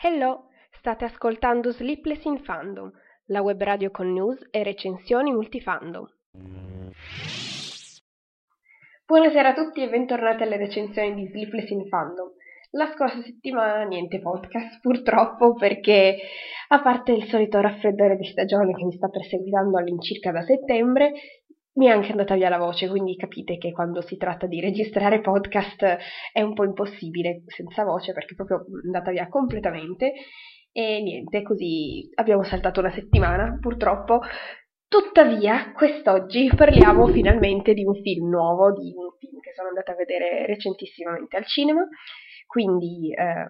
Hello, 0.00 0.46
state 0.70 1.04
ascoltando 1.04 1.70
Sleepless 1.70 2.24
in 2.24 2.38
Fandom, 2.38 2.90
la 3.26 3.42
web 3.42 3.62
radio 3.62 3.90
con 3.90 4.10
news 4.10 4.38
e 4.50 4.62
recensioni 4.62 5.32
multifandom. 5.32 6.06
Buonasera 9.04 9.50
a 9.50 9.52
tutti 9.52 9.82
e 9.82 9.90
bentornati 9.90 10.44
alle 10.44 10.56
recensioni 10.56 11.14
di 11.14 11.26
Sleepless 11.26 11.68
in 11.68 11.88
Fandom. 11.88 12.32
La 12.70 12.90
scorsa 12.94 13.20
settimana 13.20 13.84
niente 13.84 14.20
podcast, 14.20 14.80
purtroppo, 14.80 15.52
perché 15.52 16.16
a 16.68 16.80
parte 16.80 17.12
il 17.12 17.24
solito 17.24 17.60
raffreddore 17.60 18.16
di 18.16 18.24
stagione 18.24 18.72
che 18.72 18.84
mi 18.84 18.92
sta 18.92 19.08
perseguitando 19.08 19.76
all'incirca 19.76 20.32
da 20.32 20.42
settembre, 20.42 21.12
mi 21.74 21.86
è 21.86 21.90
anche 21.90 22.10
andata 22.10 22.34
via 22.34 22.48
la 22.48 22.58
voce, 22.58 22.88
quindi 22.88 23.16
capite 23.16 23.58
che 23.58 23.72
quando 23.72 24.00
si 24.02 24.16
tratta 24.16 24.46
di 24.46 24.60
registrare 24.60 25.20
podcast 25.20 25.98
è 26.32 26.40
un 26.40 26.54
po' 26.54 26.64
impossibile 26.64 27.42
senza 27.46 27.84
voce 27.84 28.12
perché 28.12 28.32
è 28.32 28.36
proprio 28.36 28.64
andata 28.84 29.10
via 29.10 29.28
completamente. 29.28 30.12
E 30.72 31.00
niente, 31.02 31.42
così 31.42 32.10
abbiamo 32.14 32.42
saltato 32.42 32.80
una 32.80 32.92
settimana, 32.92 33.58
purtroppo. 33.60 34.20
Tuttavia, 34.88 35.72
quest'oggi 35.72 36.50
parliamo 36.54 37.06
finalmente 37.08 37.74
di 37.74 37.84
un 37.84 37.94
film 37.94 38.28
nuovo, 38.28 38.72
di 38.72 38.92
un 38.94 39.10
film 39.18 39.40
che 39.40 39.52
sono 39.54 39.68
andata 39.68 39.92
a 39.92 39.96
vedere 39.96 40.46
recentissimamente 40.46 41.36
al 41.36 41.46
cinema 41.46 41.86
quindi 42.54 43.12
eh, 43.12 43.48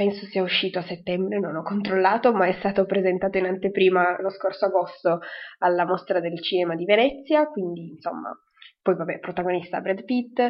penso 0.00 0.24
sia 0.24 0.42
uscito 0.42 0.78
a 0.78 0.82
settembre, 0.82 1.38
non 1.38 1.56
ho 1.56 1.62
controllato, 1.62 2.32
ma 2.32 2.46
è 2.46 2.52
stato 2.52 2.86
presentato 2.86 3.36
in 3.36 3.44
anteprima 3.44 4.18
lo 4.22 4.30
scorso 4.30 4.64
agosto 4.64 5.20
alla 5.58 5.84
mostra 5.84 6.20
del 6.20 6.40
cinema 6.40 6.74
di 6.74 6.86
Venezia, 6.86 7.46
quindi 7.48 7.90
insomma, 7.90 8.30
poi 8.80 8.96
vabbè, 8.96 9.18
protagonista 9.18 9.82
Brad 9.82 10.02
Pitt, 10.04 10.40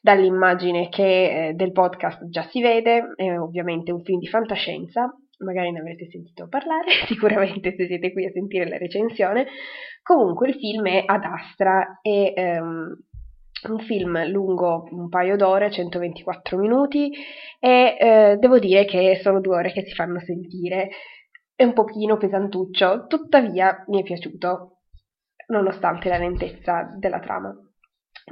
dall'immagine 0.00 0.88
che 0.90 1.48
eh, 1.48 1.52
del 1.54 1.72
podcast 1.72 2.28
già 2.28 2.46
si 2.50 2.62
vede, 2.62 3.12
è 3.16 3.36
ovviamente 3.36 3.90
un 3.90 4.00
film 4.04 4.20
di 4.20 4.28
fantascienza, 4.28 5.12
magari 5.38 5.72
ne 5.72 5.80
avrete 5.80 6.06
sentito 6.08 6.46
parlare, 6.46 6.92
sicuramente 7.10 7.74
se 7.74 7.86
siete 7.86 8.12
qui 8.12 8.26
a 8.26 8.30
sentire 8.30 8.68
la 8.68 8.78
recensione, 8.78 9.48
comunque 10.04 10.50
il 10.50 10.54
film 10.54 10.86
è 10.86 11.02
ad 11.04 11.24
Astra 11.24 11.98
e 12.00 12.32
ehm, 12.36 12.96
un 13.68 13.78
film 13.80 14.26
lungo 14.28 14.88
un 14.90 15.08
paio 15.08 15.36
d'ore, 15.36 15.70
124 15.70 16.56
minuti, 16.58 17.12
e 17.58 17.96
eh, 17.98 18.36
devo 18.38 18.58
dire 18.58 18.84
che 18.84 19.20
sono 19.22 19.40
due 19.40 19.56
ore 19.56 19.72
che 19.72 19.84
si 19.84 19.94
fanno 19.94 20.20
sentire. 20.20 20.88
È 21.54 21.64
un 21.64 21.72
pochino 21.72 22.16
pesantuccio, 22.16 23.06
tuttavia 23.06 23.84
mi 23.88 24.00
è 24.00 24.02
piaciuto, 24.02 24.78
nonostante 25.48 26.08
la 26.08 26.18
lentezza 26.18 26.88
della 26.98 27.20
trama. 27.20 27.54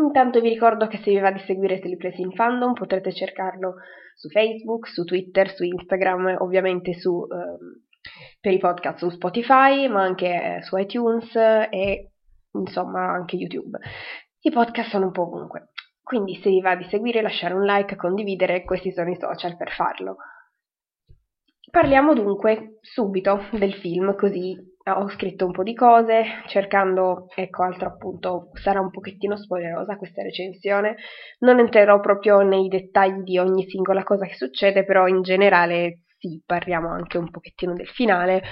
Intanto 0.01 0.41
vi 0.41 0.49
ricordo 0.49 0.87
che 0.87 0.99
se 0.99 1.11
vi 1.11 1.19
va 1.19 1.31
di 1.31 1.41
seguire 1.41 1.81
Teleplays 1.81 2.19
in 2.19 2.33
Fandom 2.33 2.73
potrete 2.73 3.13
cercarlo 3.13 3.75
su 4.15 4.29
Facebook, 4.29 4.89
su 4.89 5.05
Twitter, 5.05 5.51
su 5.51 5.65
Instagram, 5.65 6.37
ovviamente 6.39 6.95
su, 6.95 7.25
eh, 7.25 7.81
per 8.41 8.53
i 8.53 8.59
podcast 8.59 8.99
su 8.99 9.11
Spotify, 9.11 9.89
ma 9.89 10.03
anche 10.03 10.57
eh, 10.57 10.63
su 10.63 10.77
iTunes 10.77 11.35
e 11.35 12.13
insomma 12.53 13.11
anche 13.11 13.37
YouTube. 13.37 13.79
I 14.41 14.51
podcast 14.51 14.91
sono 14.91 15.07
un 15.07 15.11
po' 15.11 15.23
ovunque, 15.23 15.71
quindi 16.01 16.37
se 16.37 16.49
vi 16.49 16.61
va 16.61 16.77
di 16.77 16.85
seguire, 16.85 17.23
lasciare 17.23 17.55
un 17.55 17.65
like, 17.65 17.97
condividere, 17.97 18.63
questi 18.63 18.93
sono 18.93 19.11
i 19.11 19.17
social 19.17 19.57
per 19.57 19.73
farlo. 19.73 20.17
Parliamo 21.69 22.15
dunque 22.15 22.79
subito 22.81 23.41
del 23.51 23.75
film, 23.75 24.15
così 24.15 24.57
ho 24.85 25.09
scritto 25.09 25.45
un 25.45 25.51
po' 25.51 25.65
di 25.65 25.75
cose, 25.75 26.23
cercando, 26.47 27.27
ecco, 27.35 27.65
altro 27.65 27.89
appunto, 27.89 28.51
sarà 28.53 28.81
un 28.81 28.91
pochettino 28.91 29.37
spoilerosa 29.37 29.97
questa 29.97 30.23
recensione, 30.23 30.95
non 31.41 31.59
entrerò 31.59 31.99
proprio 31.99 32.39
nei 32.43 32.69
dettagli 32.69 33.23
di 33.23 33.39
ogni 33.39 33.69
singola 33.69 34.05
cosa 34.05 34.25
che 34.25 34.37
succede, 34.37 34.85
però 34.85 35.09
in 35.09 35.23
generale 35.23 36.03
sì, 36.17 36.41
parliamo 36.47 36.89
anche 36.89 37.19
un 37.19 37.29
pochettino 37.29 37.75
del 37.75 37.89
finale, 37.89 38.43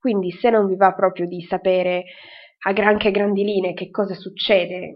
quindi 0.00 0.30
se 0.30 0.48
non 0.48 0.66
vi 0.66 0.76
va 0.76 0.94
proprio 0.94 1.26
di 1.26 1.42
sapere 1.42 2.04
a 2.66 2.72
granché 2.72 3.10
grandi 3.10 3.44
linee 3.44 3.74
che 3.74 3.90
cosa 3.90 4.14
succede 4.14 4.94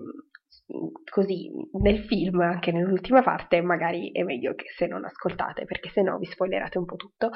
così 1.10 1.50
nel 1.80 2.04
film, 2.04 2.40
anche 2.40 2.72
nell'ultima 2.72 3.22
parte, 3.22 3.60
magari 3.60 4.10
è 4.12 4.22
meglio 4.22 4.54
che 4.54 4.66
se 4.76 4.86
non 4.86 5.04
ascoltate, 5.04 5.64
perché 5.64 5.90
se 5.90 6.02
no 6.02 6.18
vi 6.18 6.26
spoilerate 6.26 6.78
un 6.78 6.84
po' 6.84 6.96
tutto. 6.96 7.30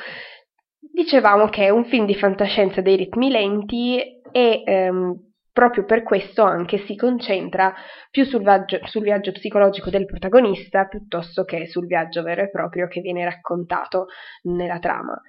Dicevamo 0.78 1.48
che 1.48 1.66
è 1.66 1.70
un 1.70 1.84
film 1.84 2.06
di 2.06 2.14
fantascienza 2.14 2.80
dei 2.80 2.96
ritmi 2.96 3.30
lenti 3.30 4.00
e 4.32 4.62
ehm, 4.64 5.32
proprio 5.52 5.84
per 5.84 6.02
questo 6.02 6.42
anche 6.42 6.78
si 6.86 6.96
concentra 6.96 7.72
più 8.10 8.24
sul 8.24 8.42
viaggio, 8.42 8.78
sul 8.84 9.02
viaggio, 9.02 9.32
psicologico 9.32 9.90
del 9.90 10.06
protagonista 10.06 10.86
piuttosto 10.86 11.44
che 11.44 11.66
sul 11.66 11.86
viaggio 11.86 12.22
vero 12.22 12.42
e 12.42 12.50
proprio 12.50 12.88
che 12.88 13.00
viene 13.00 13.24
raccontato 13.24 14.06
nella 14.42 14.78
trama. 14.78 15.20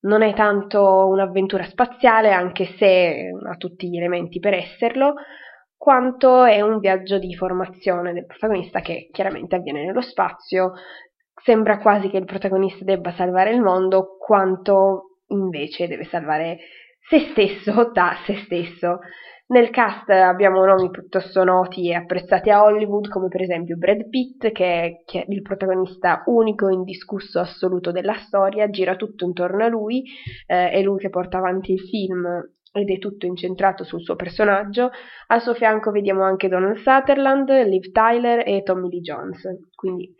Non 0.00 0.22
è 0.22 0.34
tanto 0.34 1.08
un'avventura 1.08 1.64
spaziale, 1.64 2.30
anche 2.30 2.74
se 2.78 3.30
ha 3.42 3.56
tutti 3.56 3.88
gli 3.88 3.96
elementi 3.96 4.38
per 4.38 4.52
esserlo, 4.52 5.14
quanto 5.84 6.44
è 6.44 6.62
un 6.62 6.78
viaggio 6.78 7.18
di 7.18 7.34
formazione 7.34 8.14
del 8.14 8.24
protagonista 8.24 8.80
che 8.80 9.10
chiaramente 9.12 9.56
avviene 9.56 9.84
nello 9.84 10.00
spazio. 10.00 10.72
Sembra 11.42 11.76
quasi 11.76 12.08
che 12.08 12.16
il 12.16 12.24
protagonista 12.24 12.84
debba 12.84 13.12
salvare 13.12 13.50
il 13.50 13.60
mondo, 13.60 14.16
quanto 14.16 15.18
invece 15.26 15.86
deve 15.86 16.04
salvare 16.04 16.56
se 17.06 17.18
stesso 17.32 17.90
da 17.92 18.16
se 18.24 18.34
stesso. 18.46 19.00
Nel 19.48 19.68
cast 19.68 20.08
abbiamo 20.08 20.64
nomi 20.64 20.88
piuttosto 20.88 21.44
noti 21.44 21.90
e 21.90 21.96
apprezzati 21.96 22.48
a 22.48 22.62
Hollywood, 22.62 23.08
come 23.08 23.28
per 23.28 23.42
esempio 23.42 23.76
Brad 23.76 24.08
Pitt, 24.08 24.52
che 24.52 24.64
è, 24.64 25.22
il 25.28 25.42
protagonista 25.42 26.22
unico, 26.28 26.70
indiscusso, 26.70 27.40
assoluto 27.40 27.92
della 27.92 28.14
storia, 28.14 28.70
gira 28.70 28.96
tutto 28.96 29.26
intorno 29.26 29.62
a 29.62 29.68
lui, 29.68 30.02
eh, 30.46 30.70
è 30.70 30.80
lui 30.80 30.98
che 30.98 31.10
porta 31.10 31.36
avanti 31.36 31.72
il 31.72 31.80
film 31.80 32.26
ed 32.76 32.90
è 32.90 32.98
tutto 32.98 33.26
incentrato 33.26 33.84
sul 33.84 34.02
suo 34.02 34.16
personaggio. 34.16 34.90
Al 35.28 35.40
suo 35.40 35.54
fianco 35.54 35.92
vediamo 35.92 36.24
anche 36.24 36.48
Donald 36.48 36.78
Sutherland, 36.78 37.48
Liv 37.48 37.92
Tyler 37.92 38.42
e 38.44 38.64
Tommy 38.64 38.88
Lee 38.88 39.00
Jones, 39.00 39.42
quindi 39.76 40.12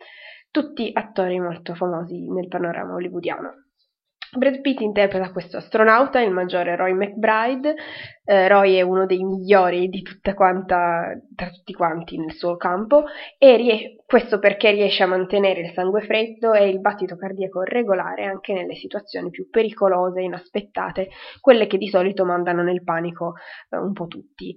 tutti 0.49 0.89
attori 0.93 1.37
molto 1.37 1.75
famosi 1.75 2.29
nel 2.31 2.47
panorama 2.47 2.93
hollywoodiano. 2.93 3.65
Brad 4.37 4.61
Pitt 4.61 4.81
interpreta 4.81 5.31
questo 5.31 5.57
astronauta, 5.57 6.19
il 6.21 6.31
maggiore 6.31 6.75
Roy 6.75 6.93
McBride. 6.93 7.75
Eh, 8.23 8.47
Roy 8.47 8.75
è 8.75 8.81
uno 8.81 9.05
dei 9.05 9.23
migliori 9.23 9.87
di 9.87 10.01
tutta 10.01 10.33
quanta, 10.33 11.17
tra 11.35 11.49
tutti 11.49 11.73
quanti 11.73 12.17
nel 12.17 12.33
suo 12.33 12.57
campo 12.57 13.05
e 13.37 13.55
rie- 13.55 13.95
questo 14.05 14.39
perché 14.39 14.71
riesce 14.71 15.03
a 15.03 15.07
mantenere 15.07 15.61
il 15.61 15.71
sangue 15.73 16.01
freddo 16.01 16.53
e 16.53 16.67
il 16.67 16.79
battito 16.79 17.15
cardiaco 17.15 17.61
regolare 17.61 18.25
anche 18.25 18.53
nelle 18.53 18.75
situazioni 18.75 19.29
più 19.29 19.49
pericolose 19.49 20.21
inaspettate, 20.21 21.09
quelle 21.39 21.67
che 21.67 21.77
di 21.77 21.87
solito 21.87 22.25
mandano 22.25 22.63
nel 22.63 22.83
panico 22.83 23.33
eh, 23.69 23.77
un 23.77 23.93
po' 23.93 24.07
tutti. 24.07 24.55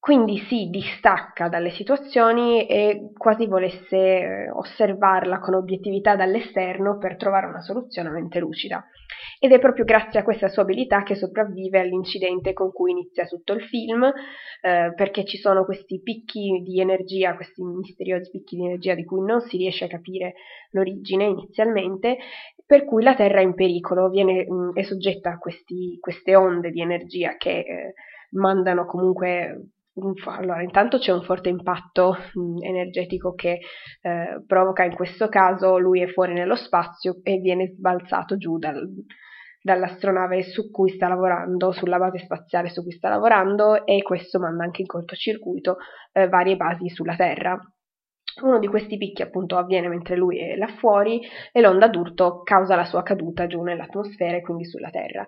Quindi 0.00 0.38
si 0.38 0.70
distacca 0.70 1.50
dalle 1.50 1.68
situazioni 1.72 2.66
e 2.66 3.10
quasi 3.18 3.46
volesse 3.46 3.96
eh, 3.96 4.50
osservarla 4.50 5.40
con 5.40 5.52
obiettività 5.52 6.16
dall'esterno 6.16 6.96
per 6.96 7.18
trovare 7.18 7.46
una 7.46 7.60
soluzione 7.60 8.08
a 8.08 8.12
mente 8.12 8.38
lucida. 8.38 8.82
Ed 9.38 9.52
è 9.52 9.58
proprio 9.58 9.84
grazie 9.84 10.18
a 10.18 10.22
questa 10.22 10.48
sua 10.48 10.62
abilità 10.62 11.02
che 11.02 11.16
sopravvive 11.16 11.80
all'incidente 11.80 12.54
con 12.54 12.72
cui 12.72 12.92
inizia 12.92 13.26
tutto 13.26 13.52
il 13.52 13.60
film, 13.64 14.04
eh, 14.04 14.92
perché 14.96 15.26
ci 15.26 15.36
sono 15.36 15.66
questi 15.66 16.00
picchi 16.02 16.62
di 16.64 16.80
energia, 16.80 17.34
questi 17.34 17.62
misteriosi 17.62 18.30
picchi 18.30 18.56
di 18.56 18.64
energia 18.64 18.94
di 18.94 19.04
cui 19.04 19.22
non 19.22 19.42
si 19.42 19.58
riesce 19.58 19.84
a 19.84 19.88
capire 19.88 20.32
l'origine 20.70 21.24
inizialmente, 21.24 22.16
per 22.64 22.86
cui 22.86 23.02
la 23.02 23.14
Terra 23.14 23.40
è 23.40 23.42
in 23.42 23.54
pericolo, 23.54 24.08
viene, 24.08 24.46
mh, 24.48 24.72
è 24.72 24.82
soggetta 24.82 25.32
a 25.32 25.38
questi, 25.38 25.98
queste 26.00 26.34
onde 26.34 26.70
di 26.70 26.80
energia 26.80 27.36
che 27.36 27.58
eh, 27.58 27.94
mandano 28.30 28.86
comunque 28.86 29.72
allora, 30.26 30.62
intanto 30.62 30.98
c'è 30.98 31.12
un 31.12 31.22
forte 31.22 31.48
impatto 31.48 32.16
mh, 32.32 32.64
energetico 32.64 33.34
che 33.34 33.58
eh, 34.00 34.42
provoca 34.46 34.84
in 34.84 34.94
questo 34.94 35.28
caso 35.28 35.78
lui 35.78 36.00
è 36.00 36.06
fuori 36.06 36.32
nello 36.32 36.54
spazio 36.54 37.20
e 37.22 37.38
viene 37.38 37.68
sbalzato 37.68 38.36
giù 38.36 38.56
dal, 38.58 38.88
dall'astronave 39.62 40.42
su 40.42 40.70
cui 40.70 40.90
sta 40.90 41.08
lavorando, 41.08 41.72
sulla 41.72 41.98
base 41.98 42.18
spaziale 42.18 42.70
su 42.70 42.82
cui 42.82 42.92
sta 42.92 43.08
lavorando 43.08 43.84
e 43.84 44.02
questo 44.02 44.38
manda 44.38 44.64
anche 44.64 44.80
in 44.82 44.86
cortocircuito 44.86 45.76
eh, 46.12 46.28
varie 46.28 46.56
basi 46.56 46.88
sulla 46.88 47.16
Terra. 47.16 47.58
Uno 48.42 48.58
di 48.58 48.68
questi 48.68 48.96
picchi 48.96 49.22
appunto 49.22 49.58
avviene 49.58 49.88
mentre 49.88 50.16
lui 50.16 50.38
è 50.38 50.54
là 50.54 50.68
fuori 50.78 51.20
e 51.52 51.60
l'onda 51.60 51.88
d'urto 51.88 52.42
causa 52.42 52.76
la 52.76 52.84
sua 52.84 53.02
caduta 53.02 53.46
giù 53.48 53.60
nell'atmosfera 53.62 54.36
e 54.36 54.40
quindi 54.40 54.64
sulla 54.64 54.88
Terra. 54.88 55.26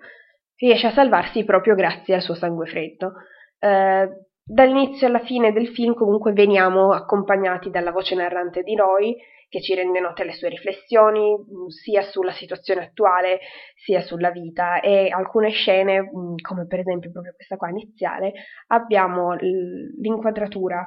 Riesce 0.57 0.87
a 0.87 0.93
salvarsi 0.93 1.45
proprio 1.45 1.75
grazie 1.75 2.15
al 2.15 2.23
suo 2.23 2.35
sangue 2.35 2.67
freddo. 2.67 3.15
Eh, 3.59 4.09
Dall'inizio 4.45 5.07
alla 5.07 5.21
fine 5.21 5.53
del 5.53 5.69
film 5.69 5.95
comunque 5.95 6.33
veniamo 6.33 6.93
accompagnati 6.93 7.71
dalla 7.71 7.93
voce 7.93 8.15
narrante 8.17 8.63
di 8.63 8.75
Roy 8.75 9.17
che 9.49 9.61
ci 9.61 9.75
rende 9.75 10.01
note 10.01 10.25
le 10.25 10.33
sue 10.33 10.49
riflessioni 10.49 11.37
mm, 11.37 11.67
sia 11.69 12.03
sulla 12.03 12.33
situazione 12.33 12.87
attuale 12.87 13.41
sia 13.77 14.01
sulla 14.01 14.31
vita. 14.31 14.81
E 14.81 15.11
alcune 15.11 15.51
scene 15.51 16.01
mm, 16.01 16.37
come 16.41 16.67
per 16.67 16.81
esempio 16.81 17.11
proprio 17.11 17.35
questa 17.35 17.57
qua 17.57 17.69
iniziale 17.69 18.33
abbiamo 18.69 19.35
l'inquadratura 19.35 20.87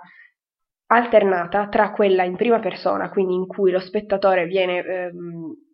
alternata 0.87 1.67
tra 1.67 1.91
quella 1.91 2.23
in 2.23 2.35
prima 2.35 2.59
persona, 2.59 3.09
quindi 3.09 3.35
in 3.35 3.47
cui 3.47 3.71
lo 3.71 3.79
spettatore 3.79 4.45
viene 4.45 4.83
ehm, 4.83 5.64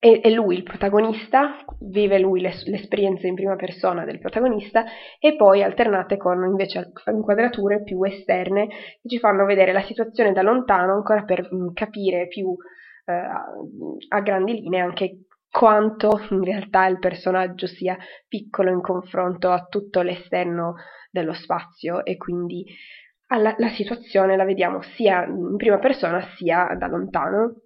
è, 0.00 0.20
è, 0.22 0.30
lui 0.30 0.56
il 0.56 0.62
protagonista, 0.62 1.62
vive 1.80 2.18
lui 2.18 2.40
le, 2.40 2.54
l'esperienza 2.64 3.26
in 3.26 3.34
prima 3.34 3.54
persona 3.54 4.06
del 4.06 4.18
protagonista 4.18 4.84
e 5.18 5.36
poi 5.36 5.62
alternate 5.62 6.16
con 6.16 6.42
invece 6.42 6.90
inquadrature 7.12 7.82
più 7.82 8.02
esterne 8.02 8.66
che 8.66 9.08
ci 9.08 9.18
fanno 9.18 9.44
vedere 9.44 9.72
la 9.72 9.82
situazione 9.82 10.32
da 10.32 10.40
lontano 10.40 10.94
ancora 10.94 11.22
per 11.24 11.46
mh, 11.52 11.56
mm, 11.56 11.68
capire 11.74 12.28
più 12.28 12.56
eh, 13.04 13.12
a 13.12 14.20
grandi 14.22 14.54
linee 14.54 14.80
anche 14.80 15.26
quanto 15.50 16.18
in 16.30 16.44
realtà 16.44 16.86
il 16.86 16.98
personaggio 16.98 17.66
sia 17.66 17.98
piccolo 18.26 18.70
in 18.70 18.80
confronto 18.80 19.50
a 19.50 19.66
tutto 19.68 20.00
l'esterno 20.00 20.76
dello 21.10 21.34
spazio 21.34 22.06
e 22.06 22.16
quindi 22.16 22.64
alla, 23.26 23.54
la 23.58 23.68
situazione 23.68 24.36
la 24.36 24.44
vediamo 24.44 24.80
sia 24.96 25.26
in 25.26 25.56
prima 25.56 25.78
persona 25.78 26.26
sia 26.36 26.74
da 26.78 26.86
lontano 26.86 27.64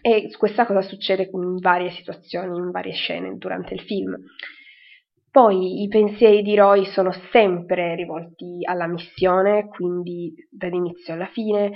e 0.00 0.30
questa 0.36 0.66
cosa 0.66 0.82
succede 0.82 1.28
in 1.32 1.56
varie 1.58 1.90
situazioni, 1.90 2.56
in 2.56 2.70
varie 2.70 2.92
scene 2.92 3.36
durante 3.36 3.74
il 3.74 3.80
film. 3.80 4.16
Poi 5.30 5.82
i 5.82 5.88
pensieri 5.88 6.42
di 6.42 6.54
Roy 6.54 6.84
sono 6.86 7.12
sempre 7.32 7.96
rivolti 7.96 8.60
alla 8.62 8.86
missione, 8.86 9.66
quindi 9.66 10.34
dall'inizio 10.48 11.14
alla 11.14 11.26
fine, 11.26 11.72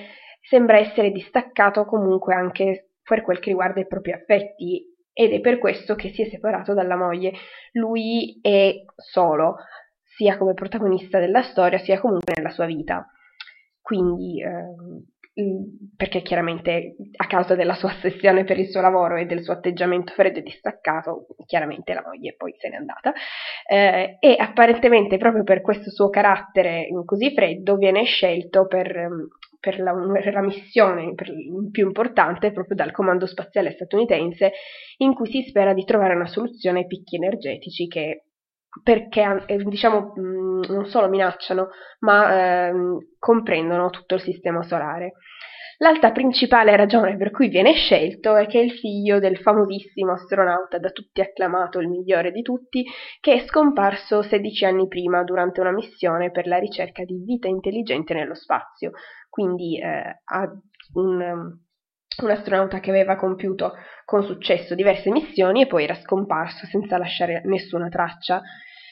sembra 0.49 0.79
essere 0.79 1.11
distaccato 1.11 1.85
comunque 1.85 2.35
anche 2.35 2.91
per 3.03 3.23
quel 3.23 3.41
che 3.41 3.50
riguarda 3.50 3.81
i 3.81 3.87
propri 3.87 4.12
affetti 4.12 4.85
ed 5.12 5.32
è 5.32 5.41
per 5.41 5.59
questo 5.59 5.97
che 5.97 6.11
si 6.11 6.23
è 6.23 6.29
separato 6.29 6.73
dalla 6.73 6.97
moglie. 6.97 7.32
Lui 7.73 8.38
è 8.41 8.73
solo, 8.94 9.56
sia 10.05 10.38
come 10.38 10.55
protagonista 10.55 11.19
della 11.19 11.43
storia, 11.43 11.79
sia 11.79 11.99
comunque 11.99 12.35
nella 12.37 12.50
sua 12.50 12.67
vita. 12.67 13.09
Quindi 13.81 14.41
eh, 14.41 14.76
perché 15.96 16.20
chiaramente 16.23 16.96
a 17.17 17.26
causa 17.26 17.55
della 17.55 17.75
sua 17.75 17.90
ossessione 17.90 18.43
per 18.43 18.58
il 18.58 18.69
suo 18.69 18.81
lavoro 18.81 19.17
e 19.17 19.25
del 19.25 19.43
suo 19.43 19.52
atteggiamento 19.52 20.12
freddo 20.12 20.38
e 20.40 20.43
distaccato, 20.43 21.26
chiaramente 21.46 21.94
la 21.94 22.02
moglie 22.05 22.35
poi 22.37 22.55
se 22.58 22.69
n'è 22.69 22.76
andata, 22.76 23.12
eh, 23.69 24.17
e 24.19 24.37
apparentemente 24.37 25.17
proprio 25.17 25.44
per 25.44 25.61
questo 25.61 25.90
suo 25.90 26.11
carattere 26.11 26.88
così 27.05 27.32
freddo 27.32 27.76
viene 27.76 28.02
scelto 28.05 28.67
per, 28.67 29.08
per, 29.61 29.79
la, 29.79 29.93
per 29.93 30.32
la, 30.32 30.43
missione 30.43 31.14
per, 31.14 31.32
più 31.70 31.87
importante 31.87 32.50
proprio 32.50 32.75
dal 32.75 32.91
Comando 32.91 33.26
Spaziale 33.26 33.70
statunitense 33.73 34.52
in 34.99 35.14
cui 35.14 35.31
si 35.31 35.43
spera 35.43 35.73
di 35.73 35.84
trovare 35.84 36.17
una 36.17 36.26
soluzione 36.26 36.81
ai 36.81 36.87
picchi 36.87 37.14
energetici 37.14 37.87
che 37.87 38.25
perché 38.82 39.44
eh, 39.47 39.56
diciamo 39.65 40.15
mm, 40.19 40.62
non 40.69 40.87
solo 40.87 41.09
minacciano, 41.09 41.69
ma 42.00 42.69
eh, 42.69 42.73
comprendono 43.19 43.91
tutto 43.91 44.15
il 44.15 44.20
sistema 44.20 44.62
solare. 44.62 45.15
L'altra 45.81 46.11
principale 46.11 46.75
ragione 46.75 47.17
per 47.17 47.31
cui 47.31 47.49
viene 47.49 47.73
scelto 47.75 48.35
è 48.35 48.47
che 48.47 48.59
è 48.59 48.65
il 48.65 48.73
figlio 48.73 49.20
del 49.20 49.38
famosissimo 49.38 50.11
astronauta 50.11 50.79
da 50.79 50.91
tutti 50.91 51.20
acclamato, 51.20 51.79
il 51.79 51.88
migliore 51.88 52.32
di 52.32 52.43
tutti, 52.43 52.85
che 53.20 53.35
è 53.35 53.47
scomparso 53.47 54.23
16 54.23 54.65
anni 54.65 54.88
prima 54.88 55.23
durante 55.23 55.61
una 55.61 55.70
missione 55.70 56.32
per 56.32 56.49
la 56.49 56.59
ricerca 56.59 57.05
di 57.05 57.23
vita 57.25 57.47
intelligente 57.47 58.12
nello 58.12 58.35
spazio. 58.35 58.91
Quindi 59.31 59.81
eh, 59.81 60.20
ha 60.25 60.53
un, 60.94 61.61
un 62.25 62.31
astronauta 62.31 62.81
che 62.81 62.91
aveva 62.91 63.17
compiuto 63.17 63.75
con 64.05 64.25
successo 64.25 64.75
diverse 64.75 65.11
missioni 65.11 65.62
e 65.62 65.67
poi 65.67 65.85
era 65.85 65.94
scomparso 65.94 66.67
senza 66.67 66.99
lasciare 66.99 67.43
nessuna 67.44 67.88
traccia. 67.88 68.43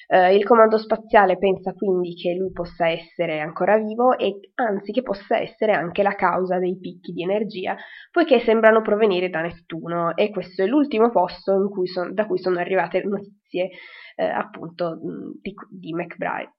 Eh, 0.08 0.36
il 0.36 0.44
comando 0.44 0.78
spaziale 0.78 1.36
pensa 1.36 1.72
quindi 1.72 2.14
che 2.14 2.34
lui 2.34 2.52
possa 2.52 2.88
essere 2.88 3.40
ancora 3.40 3.76
vivo 3.76 4.16
e 4.16 4.38
anzi 4.54 4.92
che 4.92 5.02
possa 5.02 5.38
essere 5.40 5.72
anche 5.72 6.04
la 6.04 6.14
causa 6.14 6.58
dei 6.58 6.78
picchi 6.78 7.12
di 7.12 7.22
energia, 7.22 7.76
poiché 8.12 8.38
sembrano 8.38 8.82
provenire 8.82 9.28
da 9.28 9.40
Nettuno 9.40 10.14
e 10.16 10.30
questo 10.30 10.62
è 10.62 10.66
l'ultimo 10.66 11.10
posto 11.10 11.68
cui 11.68 11.88
son, 11.88 12.14
da 12.14 12.26
cui 12.26 12.38
sono 12.38 12.60
arrivate 12.60 13.02
notizie 13.02 13.70
eh, 14.14 14.24
appunto 14.24 15.00
di, 15.40 15.52
di 15.68 15.92
McBride, 15.92 16.52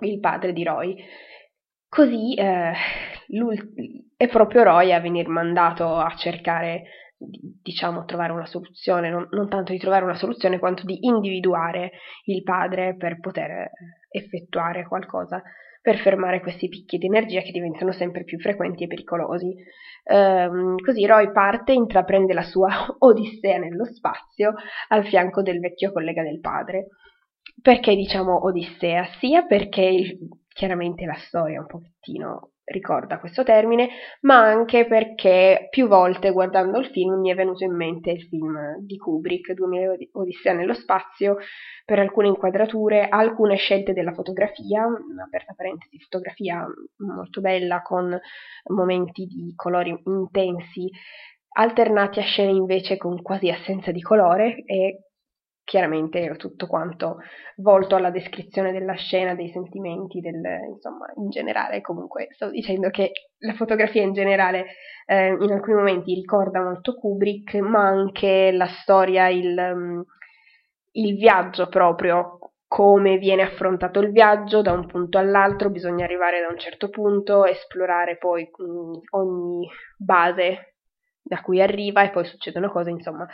il 0.00 0.20
padre 0.20 0.52
di 0.52 0.62
Roy. 0.64 1.02
Così 1.94 2.34
eh, 2.34 2.72
è 4.16 4.28
proprio 4.28 4.64
Roy 4.64 4.90
a 4.90 4.98
venire 4.98 5.28
mandato 5.28 5.94
a 5.94 6.12
cercare, 6.16 6.82
diciamo, 7.16 8.04
trovare 8.04 8.32
una 8.32 8.46
soluzione, 8.46 9.10
non, 9.10 9.28
non, 9.30 9.48
tanto 9.48 9.70
di 9.70 9.78
trovare 9.78 10.02
una 10.02 10.16
soluzione 10.16 10.58
quanto 10.58 10.82
di 10.84 11.06
individuare 11.06 11.92
il 12.24 12.42
padre 12.42 12.96
per 12.96 13.20
poter 13.20 13.70
effettuare 14.10 14.88
qualcosa 14.88 15.40
per 15.80 15.98
fermare 15.98 16.40
questi 16.40 16.66
picchi 16.68 16.96
di 16.96 17.06
energia 17.06 17.42
che 17.42 17.52
diventano 17.52 17.92
sempre 17.92 18.24
più 18.24 18.38
frequenti 18.38 18.84
e 18.84 18.86
pericolosi. 18.86 19.54
Ehm, 20.04 20.76
così 20.82 21.04
Roy 21.04 21.30
parte 21.30 21.72
e 21.72 21.76
intraprende 21.76 22.32
la 22.32 22.42
sua 22.42 22.70
odissea 22.98 23.58
nello 23.58 23.84
spazio 23.84 24.54
al 24.88 25.06
fianco 25.06 25.42
del 25.42 25.60
vecchio 25.60 25.92
collega 25.92 26.22
del 26.22 26.40
padre. 26.40 26.86
Perché 27.60 27.94
diciamo 27.94 28.46
odissea? 28.46 29.04
Sia 29.20 29.42
perché 29.44 29.82
il, 29.82 30.18
chiaramente 30.54 31.04
la 31.04 31.18
storia 31.26 31.60
un 31.60 31.66
pochettino 31.66 32.52
ricorda 32.64 33.18
questo 33.18 33.42
termine, 33.42 33.88
ma 34.22 34.38
anche 34.38 34.86
perché 34.86 35.66
più 35.68 35.86
volte 35.86 36.30
guardando 36.30 36.78
il 36.78 36.86
film 36.86 37.20
mi 37.20 37.30
è 37.30 37.34
venuto 37.34 37.64
in 37.64 37.74
mente 37.74 38.10
il 38.10 38.22
film 38.22 38.78
di 38.80 38.96
Kubrick, 38.96 39.52
2000 39.52 39.96
Odissea 40.12 40.54
nello 40.54 40.72
spazio, 40.72 41.36
per 41.84 41.98
alcune 41.98 42.28
inquadrature, 42.28 43.08
alcune 43.08 43.56
scelte 43.56 43.92
della 43.92 44.14
fotografia, 44.14 44.86
aperta 45.22 45.52
parentesi, 45.54 45.98
fotografia 45.98 46.64
molto 46.98 47.40
bella 47.42 47.82
con 47.82 48.18
momenti 48.70 49.26
di 49.26 49.52
colori 49.54 49.94
intensi, 50.04 50.88
alternati 51.56 52.20
a 52.20 52.22
scene 52.22 52.52
invece 52.52 52.96
con 52.96 53.20
quasi 53.20 53.50
assenza 53.50 53.90
di 53.90 54.00
colore 54.00 54.62
e 54.64 55.10
chiaramente 55.64 56.20
era 56.20 56.36
tutto 56.36 56.66
quanto 56.66 57.18
volto 57.56 57.96
alla 57.96 58.10
descrizione 58.10 58.70
della 58.70 58.94
scena, 58.94 59.34
dei 59.34 59.50
sentimenti, 59.50 60.20
del, 60.20 60.42
insomma, 60.68 61.06
in 61.16 61.30
generale. 61.30 61.80
Comunque, 61.80 62.28
sto 62.32 62.50
dicendo 62.50 62.90
che 62.90 63.12
la 63.38 63.54
fotografia 63.54 64.02
in 64.02 64.12
generale 64.12 64.66
eh, 65.06 65.28
in 65.28 65.50
alcuni 65.50 65.76
momenti 65.76 66.14
ricorda 66.14 66.62
molto 66.62 66.94
Kubrick, 66.94 67.54
ma 67.56 67.86
anche 67.86 68.52
la 68.52 68.68
storia, 68.68 69.28
il, 69.28 69.56
um, 69.56 70.04
il 70.92 71.16
viaggio 71.16 71.68
proprio, 71.68 72.38
come 72.66 73.18
viene 73.18 73.42
affrontato 73.42 74.00
il 74.00 74.10
viaggio 74.10 74.60
da 74.60 74.72
un 74.72 74.86
punto 74.86 75.18
all'altro, 75.18 75.70
bisogna 75.70 76.04
arrivare 76.04 76.40
da 76.40 76.48
un 76.48 76.58
certo 76.58 76.90
punto, 76.90 77.46
esplorare 77.46 78.16
poi 78.16 78.48
mm, 78.62 78.92
ogni 79.10 79.68
base 79.96 80.74
da 81.22 81.40
cui 81.40 81.62
arriva 81.62 82.02
e 82.02 82.10
poi 82.10 82.24
succedono 82.24 82.70
cose, 82.70 82.90
insomma, 82.90 83.26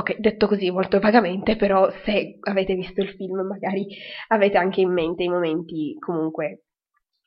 Ok, 0.00 0.16
detto 0.18 0.46
così 0.46 0.70
molto 0.70 0.98
vagamente, 0.98 1.56
però 1.56 1.90
se 2.04 2.38
avete 2.40 2.74
visto 2.74 3.02
il 3.02 3.10
film 3.10 3.40
magari 3.46 3.86
avete 4.28 4.56
anche 4.56 4.80
in 4.80 4.90
mente 4.90 5.24
i 5.24 5.28
momenti 5.28 5.94
comunque 5.98 6.62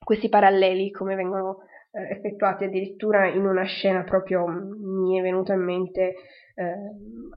questi 0.04 0.28
paralleli 0.28 0.90
come 0.90 1.14
vengono 1.14 1.60
eh, 1.92 2.16
effettuati 2.16 2.64
addirittura 2.64 3.28
in 3.28 3.46
una 3.46 3.64
scena 3.66 4.04
proprio 4.04 4.48
mi 4.48 5.20
è 5.20 5.22
venuta 5.22 5.54
in 5.54 5.64
mente 5.64 6.16
eh, 6.56 6.76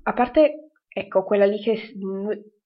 a 0.04 0.12
parte 0.14 0.70
ecco 0.88 1.22
quella 1.22 1.44
lì 1.44 1.60
che 1.60 1.78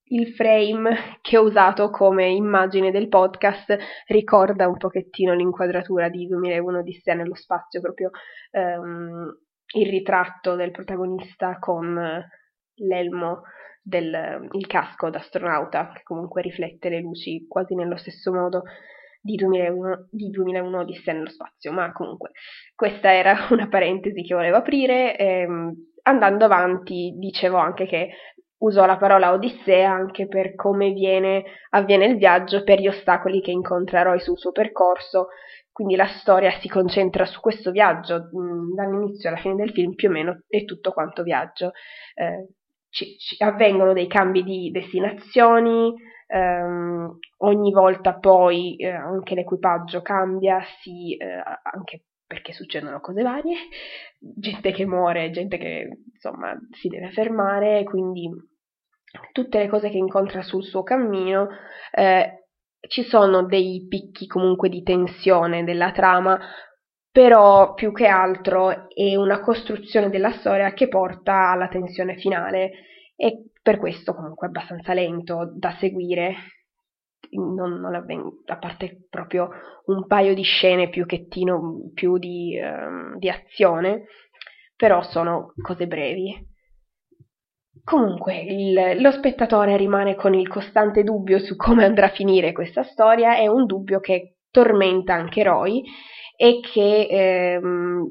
il 0.04 0.28
frame 0.28 0.94
che 1.22 1.38
ho 1.38 1.42
usato 1.42 1.90
come 1.90 2.28
immagine 2.28 2.92
del 2.92 3.08
podcast 3.08 3.76
ricorda 4.06 4.68
un 4.68 4.76
pochettino 4.76 5.34
l'inquadratura 5.34 6.08
di 6.08 6.28
2001 6.28 6.82
di 6.82 6.90
Odissea 6.90 7.14
nello 7.14 7.34
spazio 7.34 7.80
proprio 7.80 8.10
ehm, 8.52 9.38
il 9.72 9.88
ritratto 9.88 10.54
del 10.54 10.70
protagonista 10.70 11.58
con 11.58 12.28
l'elmo 12.80 13.42
del 13.82 14.48
il 14.52 14.66
casco 14.66 15.10
d'astronauta, 15.10 15.92
che 15.94 16.02
comunque 16.02 16.42
riflette 16.42 16.88
le 16.88 17.00
luci 17.00 17.46
quasi 17.48 17.74
nello 17.74 17.96
stesso 17.96 18.32
modo 18.32 18.62
di 19.20 19.34
2001, 19.36 20.08
di 20.10 20.30
2001 20.30 20.78
Odissea 20.80 21.14
nello 21.14 21.30
spazio, 21.30 21.72
ma 21.72 21.92
comunque 21.92 22.30
questa 22.74 23.12
era 23.12 23.46
una 23.50 23.68
parentesi 23.68 24.22
che 24.22 24.34
volevo 24.34 24.56
aprire. 24.56 25.16
Ehm, 25.16 25.88
andando 26.02 26.44
avanti, 26.46 27.14
dicevo 27.18 27.58
anche 27.58 27.86
che 27.86 28.10
usò 28.58 28.86
la 28.86 28.96
parola 28.96 29.32
Odissea 29.32 29.90
anche 29.90 30.26
per 30.26 30.54
come 30.54 30.92
viene, 30.92 31.44
avviene 31.70 32.06
il 32.06 32.16
viaggio, 32.16 32.62
per 32.64 32.78
gli 32.80 32.88
ostacoli 32.88 33.40
che 33.40 33.50
incontra 33.50 34.02
Roy 34.02 34.20
sul 34.20 34.38
suo 34.38 34.52
percorso, 34.52 35.28
quindi 35.72 35.96
la 35.96 36.08
storia 36.20 36.50
si 36.60 36.68
concentra 36.68 37.24
su 37.24 37.40
questo 37.40 37.70
viaggio, 37.70 38.28
mh, 38.32 38.74
dall'inizio 38.74 39.28
alla 39.28 39.38
fine 39.38 39.54
del 39.54 39.70
film 39.70 39.94
più 39.94 40.08
o 40.08 40.12
meno 40.12 40.42
è 40.48 40.64
tutto 40.64 40.92
quanto 40.92 41.22
viaggio. 41.22 41.72
Eh, 42.14 42.48
ci, 42.90 43.16
ci 43.18 43.42
avvengono 43.42 43.92
dei 43.92 44.06
cambi 44.06 44.42
di 44.42 44.70
destinazioni, 44.70 45.92
ehm, 46.26 47.18
ogni 47.38 47.72
volta 47.72 48.18
poi 48.18 48.76
eh, 48.76 48.90
anche 48.90 49.34
l'equipaggio 49.34 50.02
cambia, 50.02 50.60
sì, 50.80 51.16
eh, 51.16 51.42
anche 51.62 52.04
perché 52.26 52.52
succedono 52.52 53.00
cose 53.00 53.22
varie, 53.22 53.56
gente 54.18 54.72
che 54.72 54.86
muore, 54.86 55.30
gente 55.30 55.58
che 55.58 55.88
insomma 56.12 56.56
si 56.70 56.88
deve 56.88 57.10
fermare, 57.10 57.82
quindi 57.84 58.28
tutte 59.32 59.58
le 59.58 59.68
cose 59.68 59.90
che 59.90 59.96
incontra 59.96 60.42
sul 60.42 60.62
suo 60.62 60.82
cammino. 60.82 61.48
Eh, 61.90 62.34
ci 62.88 63.02
sono 63.02 63.44
dei 63.44 63.86
picchi 63.88 64.26
comunque 64.26 64.68
di 64.68 64.82
tensione 64.82 65.64
della 65.64 65.92
trama, 65.92 66.40
però 67.12 67.74
più 67.74 67.92
che 67.92 68.06
altro 68.06 68.88
è 68.88 69.16
una 69.16 69.40
costruzione 69.40 70.10
della 70.10 70.32
storia 70.32 70.72
che 70.72 70.88
porta 70.88 71.50
alla 71.50 71.68
tensione 71.68 72.16
finale. 72.16 72.70
E 73.16 73.50
per 73.62 73.78
questo 73.78 74.14
comunque 74.14 74.46
è 74.46 74.50
abbastanza 74.50 74.94
lento 74.94 75.52
da 75.54 75.76
seguire, 75.78 76.34
non, 77.30 77.80
non 77.80 77.94
avven- 77.94 78.42
a 78.46 78.58
parte 78.58 79.06
proprio 79.10 79.50
un 79.86 80.06
paio 80.06 80.34
di 80.34 80.42
scene 80.42 80.88
più, 80.88 81.04
chettino, 81.04 81.90
più 81.92 82.16
di, 82.16 82.58
um, 82.62 83.18
di 83.18 83.28
azione, 83.28 84.04
però 84.76 85.02
sono 85.02 85.52
cose 85.60 85.86
brevi. 85.86 86.48
Comunque, 87.84 88.40
il, 88.40 89.00
lo 89.00 89.10
spettatore 89.10 89.76
rimane 89.76 90.14
con 90.14 90.34
il 90.34 90.48
costante 90.48 91.02
dubbio 91.02 91.38
su 91.38 91.56
come 91.56 91.84
andrà 91.84 92.06
a 92.06 92.14
finire 92.14 92.52
questa 92.52 92.84
storia, 92.84 93.36
è 93.36 93.46
un 93.46 93.66
dubbio 93.66 94.00
che 94.00 94.36
tormenta 94.50 95.14
anche 95.14 95.42
Roy 95.42 95.82
e 96.36 96.60
che 96.60 97.06
ehm, 97.10 98.04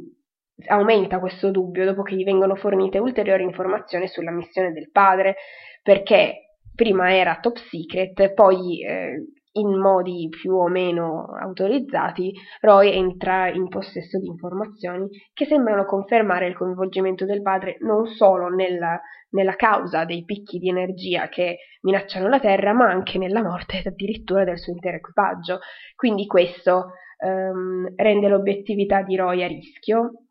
aumenta 0.67 1.19
questo 1.19 1.51
dubbio 1.51 1.85
dopo 1.85 2.03
che 2.03 2.15
gli 2.15 2.23
vengono 2.23 2.55
fornite 2.55 2.99
ulteriori 2.99 3.43
informazioni 3.43 4.07
sulla 4.07 4.31
missione 4.31 4.71
del 4.71 4.91
padre, 4.91 5.35
perché 5.81 6.57
prima 6.75 7.13
era 7.15 7.39
top 7.41 7.57
secret, 7.57 8.33
poi 8.33 8.83
eh, 8.85 9.25
in 9.53 9.77
modi 9.79 10.27
più 10.29 10.53
o 10.53 10.67
meno 10.67 11.25
autorizzati, 11.39 12.33
Roy 12.61 12.91
entra 12.91 13.49
in 13.49 13.67
possesso 13.67 14.19
di 14.19 14.27
informazioni 14.27 15.07
che 15.33 15.45
sembrano 15.45 15.85
confermare 15.85 16.47
il 16.47 16.55
coinvolgimento 16.55 17.25
del 17.25 17.41
padre 17.41 17.77
non 17.79 18.05
solo 18.05 18.47
nella, 18.49 18.99
nella 19.31 19.55
causa 19.55 20.05
dei 20.05 20.23
picchi 20.23 20.59
di 20.59 20.69
energia 20.69 21.29
che 21.29 21.57
minacciano 21.81 22.27
la 22.27 22.39
Terra, 22.39 22.73
ma 22.73 22.89
anche 22.89 23.17
nella 23.17 23.41
morte 23.41 23.81
addirittura 23.85 24.43
del 24.43 24.59
suo 24.59 24.73
intero 24.73 24.97
equipaggio. 24.97 25.59
Quindi 25.95 26.25
questo 26.27 26.91
ehm, 27.17 27.93
rende 27.95 28.27
l'obiettività 28.27 29.01
di 29.01 29.15
Roy 29.15 29.43
a 29.43 29.47
rischio 29.47 30.25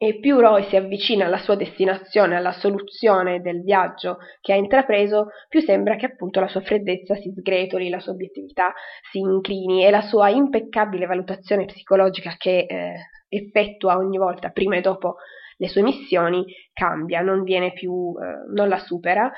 e 0.00 0.20
più 0.20 0.38
Roy 0.38 0.62
si 0.68 0.76
avvicina 0.76 1.26
alla 1.26 1.38
sua 1.38 1.56
destinazione, 1.56 2.36
alla 2.36 2.52
soluzione 2.52 3.40
del 3.40 3.62
viaggio 3.64 4.18
che 4.40 4.52
ha 4.52 4.56
intrapreso, 4.56 5.30
più 5.48 5.60
sembra 5.60 5.96
che 5.96 6.06
appunto 6.06 6.38
la 6.38 6.46
sua 6.46 6.60
freddezza 6.60 7.16
si 7.16 7.34
sgretoli, 7.36 7.88
la 7.88 7.98
sua 7.98 8.12
obiettività 8.12 8.72
si 9.10 9.18
inclini 9.18 9.84
e 9.84 9.90
la 9.90 10.02
sua 10.02 10.28
impeccabile 10.28 11.06
valutazione 11.06 11.64
psicologica 11.64 12.36
che 12.38 12.66
eh, 12.68 12.94
effettua 13.28 13.96
ogni 13.96 14.18
volta 14.18 14.50
prima 14.50 14.76
e 14.76 14.80
dopo 14.80 15.16
le 15.56 15.68
sue 15.68 15.82
missioni 15.82 16.44
cambia, 16.72 17.20
non 17.20 17.42
viene 17.42 17.72
più, 17.72 18.14
eh, 18.22 18.52
non 18.54 18.68
la 18.68 18.78
supera, 18.78 19.30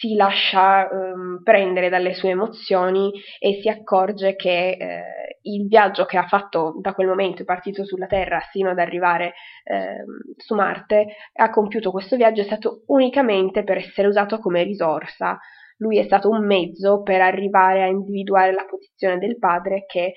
si 0.00 0.14
lascia 0.14 0.88
ehm, 0.88 1.42
prendere 1.44 1.90
dalle 1.90 2.14
sue 2.14 2.30
emozioni 2.30 3.12
e 3.38 3.60
si 3.60 3.68
accorge 3.68 4.34
che 4.34 4.70
eh, 4.70 5.38
il 5.42 5.68
viaggio 5.68 6.06
che 6.06 6.16
ha 6.16 6.26
fatto 6.26 6.78
da 6.80 6.94
quel 6.94 7.06
momento, 7.06 7.42
è 7.42 7.44
partito 7.44 7.84
sulla 7.84 8.06
Terra 8.06 8.40
sino 8.50 8.70
ad 8.70 8.78
arrivare 8.78 9.34
eh, 9.62 10.02
su 10.36 10.54
Marte, 10.54 11.16
ha 11.34 11.50
compiuto 11.50 11.90
questo 11.90 12.16
viaggio 12.16 12.40
è 12.40 12.44
stato 12.44 12.84
unicamente 12.86 13.62
per 13.62 13.76
essere 13.76 14.08
usato 14.08 14.38
come 14.38 14.62
risorsa. 14.62 15.38
Lui 15.76 15.98
è 15.98 16.04
stato 16.04 16.30
un 16.30 16.46
mezzo 16.46 17.02
per 17.02 17.20
arrivare 17.20 17.82
a 17.82 17.86
individuare 17.86 18.52
la 18.54 18.64
posizione 18.64 19.18
del 19.18 19.38
padre 19.38 19.84
che 19.86 20.14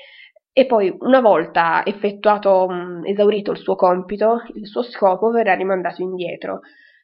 e 0.55 0.65
poi 0.65 0.95
una 0.99 1.19
volta 1.19 1.83
effettuato, 1.83 2.69
esaurito 3.03 3.51
il 3.51 3.57
suo 3.57 3.75
compito, 3.75 4.43
il 4.53 4.67
suo 4.67 4.83
scopo 4.83 5.29
verrà 5.31 5.55
rimandato 5.55 6.01
indietro 6.01 6.61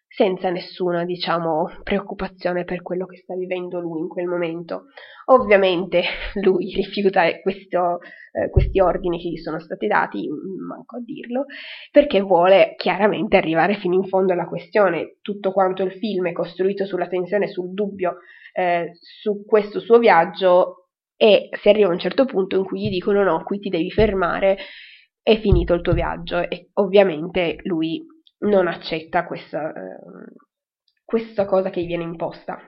senza 0.10 0.50
nessuna, 0.50 1.06
diciamo, 1.06 1.70
preoccupazione 1.84 2.66
per 2.66 2.82
quello 2.82 3.06
che 3.06 3.18
sta 3.18 3.36
vivendo 3.36 3.80
lui 3.80 4.00
in 4.00 4.08
quel 4.08 4.26
momento. 4.26 4.86
Ovviamente 5.26 6.02
lui 6.42 6.74
rifiuta 6.74 7.40
questo, 7.42 8.00
eh, 8.32 8.50
questi 8.50 8.80
ordini 8.80 9.20
che 9.20 9.30
gli 9.30 9.38
sono 9.38 9.60
stati 9.60 9.86
dati, 9.86 10.28
manco 10.68 10.98
a 10.98 11.02
dirlo, 11.02 11.46
perché 11.92 12.22
vuole 12.22 12.74
chiaramente 12.76 13.38
arrivare 13.38 13.76
fino 13.76 13.94
in 13.94 14.06
fondo 14.06 14.34
alla 14.34 14.48
questione. 14.48 15.18
Tutto 15.22 15.52
quanto 15.52 15.84
il 15.84 15.92
film 15.94 16.28
è 16.28 16.32
costruito 16.32 16.86
sulla 16.86 17.08
tensione, 17.08 17.48
sul 17.48 17.72
dubbio 17.74 18.18
eh, 18.54 18.92
su 19.00 19.46
questo 19.46 19.80
suo 19.80 20.00
viaggio 20.00 20.88
e 21.16 21.50
si 21.52 21.70
arriva 21.70 21.90
a 21.90 21.92
un 21.92 22.00
certo 22.00 22.26
punto 22.26 22.58
in 22.58 22.64
cui 22.64 22.82
gli 22.82 22.90
dicono 22.90 23.24
no, 23.24 23.44
qui 23.44 23.60
ti 23.60 23.70
devi 23.70 23.92
fermare, 23.92 24.58
è 25.22 25.38
finito 25.40 25.74
il 25.74 25.82
tuo 25.82 25.94
viaggio 25.94 26.40
e 26.40 26.70
ovviamente 26.74 27.58
lui 27.64 28.04
non 28.40 28.68
accetta 28.68 29.26
questa, 29.26 29.72
eh, 29.74 30.00
questa 31.04 31.46
cosa 31.46 31.70
che 31.70 31.82
gli 31.82 31.88
viene 31.88 32.04
imposta. 32.04 32.60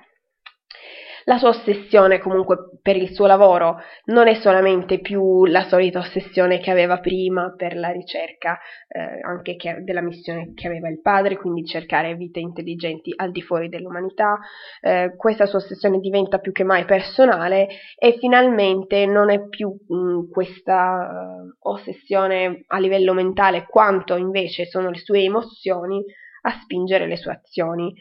La 1.26 1.38
sua 1.38 1.50
ossessione 1.50 2.20
comunque 2.20 2.80
per 2.82 2.96
il 2.96 3.14
suo 3.14 3.28
lavoro 3.28 3.78
non 4.06 4.28
è 4.28 4.36
solamente 4.36 5.00
più 5.00 5.46
la 5.46 5.64
solita 5.64 6.00
ossessione 6.00 6.60
che 6.60 6.72
aveva 6.72 7.00
prima 7.00 7.54
per 7.56 7.76
la 7.76 7.90
ricerca 7.90 8.60
eh, 8.88 9.20
anche 9.22 9.56
che, 9.56 9.84
della 9.84 10.02
missione 10.02 10.54
che 10.54 10.68
aveva 10.68 10.90
il 10.90 11.02
padre, 11.02 11.38
quindi 11.38 11.66
cercare 11.66 12.16
vite 12.16 12.40
intelligenti 12.40 13.14
al 13.16 13.32
di 13.32 13.42
fuori 13.42 13.70
dell'umanità. 13.70 14.40
Eh, 14.82 15.14
questa 15.16 15.46
sua 15.46 15.60
ossessione 15.60 16.00
diventa 16.00 16.40
più 16.40 16.52
che 16.52 16.64
mai 16.64 16.86
personale 16.86 17.68
e 17.98 18.18
finalmente 18.20 19.06
non 19.06 19.30
è 19.30 19.48
più 19.48 19.70
mh, 19.70 19.96
mm, 19.96 20.30
questa 20.32 21.10
uh, 21.12 21.70
ossessione 21.70 22.64
a 22.68 22.80
livello 22.80 23.14
mentale 23.14 23.66
quanto 23.68 24.16
invece 24.16 24.66
sono 24.66 24.90
le 24.90 24.98
sue 24.98 25.22
emozioni 25.22 26.04
a 26.44 26.60
spingere 26.62 27.08
le 27.08 27.18
sue 27.18 27.34
azioni. 27.34 27.94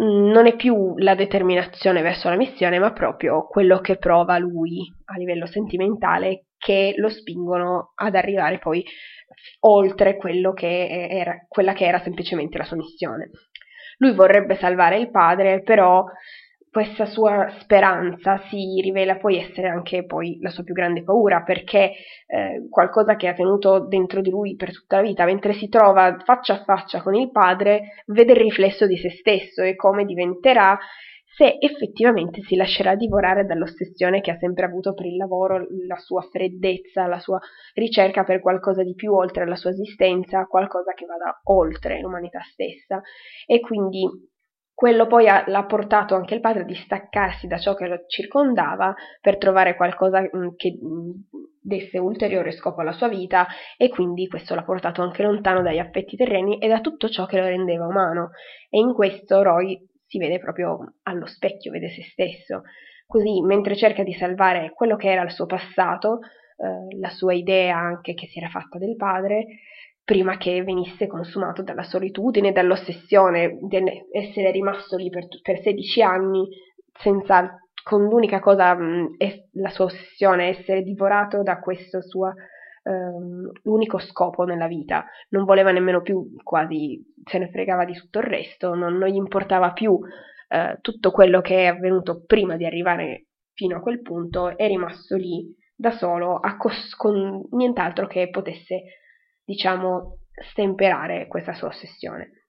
Mm, 0.00 0.30
non 0.30 0.46
è 0.46 0.54
più 0.54 0.96
la 0.98 1.14
determinazione 1.14 2.02
verso 2.02 2.28
la 2.28 2.36
missione, 2.36 2.78
ma 2.78 2.92
proprio 2.92 3.46
quello 3.46 3.80
che 3.80 3.96
prova 3.96 4.38
lui 4.38 4.80
a 5.06 5.18
livello 5.18 5.46
sentimentale 5.46 6.46
che 6.56 6.94
lo 6.96 7.08
spingono 7.08 7.92
ad 7.94 8.14
arrivare 8.14 8.58
poi 8.58 8.84
oltre 9.60 10.16
che 10.52 11.08
era, 11.10 11.44
quella 11.48 11.72
che 11.72 11.86
era 11.86 12.00
semplicemente 12.00 12.58
la 12.58 12.64
sua 12.64 12.76
missione. 12.76 13.30
Lui 13.98 14.14
vorrebbe 14.14 14.56
salvare 14.56 14.98
il 14.98 15.10
padre, 15.10 15.62
però 15.62 16.04
questa 16.70 17.06
sua 17.06 17.48
speranza 17.60 18.40
si 18.48 18.80
rivela 18.82 19.16
poi 19.16 19.38
essere 19.38 19.68
anche 19.68 20.04
poi 20.04 20.38
la 20.40 20.50
sua 20.50 20.64
più 20.64 20.74
grande 20.74 21.02
paura, 21.02 21.42
perché 21.42 21.92
eh, 22.26 22.66
qualcosa 22.68 23.16
che 23.16 23.28
ha 23.28 23.34
tenuto 23.34 23.86
dentro 23.86 24.20
di 24.20 24.30
lui 24.30 24.56
per 24.56 24.72
tutta 24.72 24.96
la 24.96 25.02
vita, 25.02 25.24
mentre 25.24 25.52
si 25.54 25.68
trova 25.68 26.16
faccia 26.24 26.54
a 26.54 26.64
faccia 26.64 27.02
con 27.02 27.14
il 27.14 27.30
padre, 27.30 28.02
vede 28.06 28.32
il 28.32 28.40
riflesso 28.40 28.86
di 28.86 28.96
se 28.96 29.10
stesso 29.10 29.62
e 29.62 29.76
come 29.76 30.04
diventerà 30.04 30.78
se 31.38 31.56
effettivamente 31.60 32.42
si 32.42 32.56
lascerà 32.56 32.96
divorare 32.96 33.46
dall'ossessione 33.46 34.20
che 34.20 34.32
ha 34.32 34.38
sempre 34.38 34.64
avuto 34.64 34.92
per 34.92 35.06
il 35.06 35.16
lavoro, 35.16 35.68
la 35.86 35.96
sua 35.96 36.20
freddezza, 36.22 37.06
la 37.06 37.20
sua 37.20 37.38
ricerca 37.74 38.24
per 38.24 38.40
qualcosa 38.40 38.82
di 38.82 38.94
più 38.94 39.14
oltre 39.14 39.46
la 39.46 39.54
sua 39.54 39.70
esistenza, 39.70 40.46
qualcosa 40.46 40.94
che 40.94 41.06
vada 41.06 41.40
oltre 41.44 42.00
l'umanità 42.00 42.40
stessa. 42.40 43.00
E 43.46 43.60
quindi 43.60 44.00
quello 44.78 45.08
poi 45.08 45.28
ha, 45.28 45.42
l'ha 45.48 45.64
portato 45.64 46.14
anche 46.14 46.34
il 46.34 46.40
padre 46.40 46.62
a 46.62 46.64
distaccarsi 46.64 47.48
da 47.48 47.58
ciò 47.58 47.74
che 47.74 47.88
lo 47.88 48.04
circondava 48.06 48.94
per 49.20 49.36
trovare 49.36 49.74
qualcosa 49.74 50.22
che 50.54 50.78
desse 51.60 51.98
ulteriore 51.98 52.52
scopo 52.52 52.80
alla 52.80 52.92
sua 52.92 53.08
vita 53.08 53.48
e 53.76 53.88
quindi 53.88 54.28
questo 54.28 54.54
l'ha 54.54 54.62
portato 54.62 55.02
anche 55.02 55.24
lontano 55.24 55.62
dagli 55.62 55.80
affetti 55.80 56.16
terreni 56.16 56.60
e 56.60 56.68
da 56.68 56.80
tutto 56.80 57.08
ciò 57.08 57.26
che 57.26 57.40
lo 57.40 57.46
rendeva 57.46 57.88
umano. 57.88 58.30
E 58.70 58.78
in 58.78 58.92
questo 58.94 59.42
Roy 59.42 59.84
si 60.06 60.16
vede 60.18 60.38
proprio 60.38 60.94
allo 61.02 61.26
specchio, 61.26 61.72
vede 61.72 61.88
se 61.88 62.04
stesso. 62.04 62.62
Così, 63.04 63.40
mentre 63.40 63.74
cerca 63.74 64.04
di 64.04 64.12
salvare 64.12 64.70
quello 64.72 64.94
che 64.94 65.10
era 65.10 65.22
il 65.22 65.32
suo 65.32 65.46
passato, 65.46 66.20
eh, 66.56 66.96
la 67.00 67.10
sua 67.10 67.34
idea 67.34 67.76
anche 67.76 68.14
che 68.14 68.28
si 68.28 68.38
era 68.38 68.48
fatta 68.48 68.78
del 68.78 68.94
padre, 68.94 69.44
prima 70.08 70.38
che 70.38 70.62
venisse 70.62 71.06
consumato 71.06 71.62
dalla 71.62 71.82
solitudine, 71.82 72.50
dall'ossessione 72.50 73.58
di 73.60 73.78
essere 74.10 74.50
rimasto 74.50 74.96
lì 74.96 75.10
per, 75.10 75.26
per 75.42 75.60
16 75.60 76.02
anni 76.02 76.48
senza 76.98 77.58
con 77.82 78.04
l'unica 78.04 78.40
cosa 78.40 78.74
mh, 78.74 79.16
la 79.52 79.68
sua 79.68 79.84
ossessione, 79.84 80.48
essere 80.48 80.82
divorato 80.82 81.42
da 81.42 81.58
questo 81.58 82.00
suo 82.00 82.32
um, 82.84 83.50
unico 83.64 83.98
scopo 83.98 84.44
nella 84.44 84.66
vita. 84.66 85.04
Non 85.28 85.44
voleva 85.44 85.72
nemmeno 85.72 86.00
più, 86.00 86.34
quasi 86.42 87.04
se 87.24 87.36
ne 87.36 87.50
fregava 87.50 87.84
di 87.84 87.92
tutto 87.92 88.20
il 88.20 88.24
resto, 88.24 88.72
non, 88.74 88.96
non 88.96 89.10
gli 89.10 89.16
importava 89.16 89.74
più 89.74 89.92
uh, 89.92 90.80
tutto 90.80 91.10
quello 91.10 91.42
che 91.42 91.64
è 91.64 91.66
avvenuto 91.66 92.24
prima 92.24 92.56
di 92.56 92.64
arrivare 92.64 93.26
fino 93.52 93.76
a 93.76 93.80
quel 93.80 94.00
punto, 94.00 94.56
è 94.56 94.66
rimasto 94.68 95.16
lì 95.16 95.54
da 95.74 95.90
solo, 95.90 96.40
cos- 96.56 96.94
con 96.94 97.46
nient'altro 97.50 98.06
che 98.06 98.30
potesse 98.30 98.84
diciamo, 99.48 100.18
stemperare 100.50 101.26
questa 101.26 101.54
sua 101.54 101.68
ossessione. 101.68 102.47